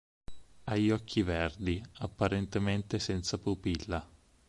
[0.63, 4.03] Ha gli occhi verdi, apparentemente senza pupilla.